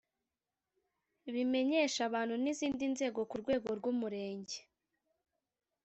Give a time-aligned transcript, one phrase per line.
[1.33, 4.57] bimenyeshe abantu n’ izindi nzego ku rwego rw’umurenge